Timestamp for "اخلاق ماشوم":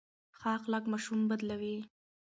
0.59-1.19